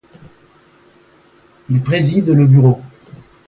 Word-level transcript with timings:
Il 1.69 1.83
préside 1.83 2.29
le 2.29 2.47
bureau. 2.47 2.81